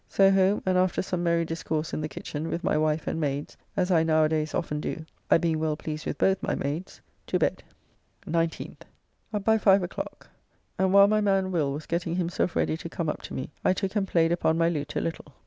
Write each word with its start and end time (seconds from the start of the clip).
So 0.09 0.31
home, 0.31 0.63
and 0.65 0.79
after 0.79 1.03
some 1.03 1.21
merry 1.21 1.45
discourse 1.45 1.93
in 1.93 2.01
the 2.01 2.09
kitchen 2.09 2.49
with 2.49 2.63
my 2.63 2.75
wife 2.75 3.05
and 3.05 3.19
maids 3.21 3.55
as 3.77 3.91
I 3.91 4.01
now 4.01 4.23
a 4.23 4.29
days 4.29 4.55
often 4.55 4.81
do, 4.81 5.05
I 5.29 5.37
being 5.37 5.59
well 5.59 5.75
pleased 5.77 6.07
with 6.07 6.17
both 6.17 6.41
my 6.41 6.55
maids, 6.55 6.99
to 7.27 7.37
bed. 7.37 7.61
19th. 8.27 8.81
Up 9.31 9.43
by 9.43 9.59
five 9.59 9.83
o'clock, 9.83 10.27
and 10.79 10.91
while 10.91 11.07
my 11.07 11.21
man 11.21 11.51
Will 11.51 11.71
was 11.71 11.85
getting 11.85 12.15
himself 12.15 12.55
ready 12.55 12.75
to 12.77 12.89
come 12.89 13.09
up 13.09 13.21
to 13.21 13.35
me 13.35 13.51
I 13.63 13.73
took 13.73 13.95
and 13.95 14.07
played 14.07 14.31
upon 14.31 14.57
my 14.57 14.69
lute 14.69 14.95
a 14.95 15.01
little. 15.01 15.35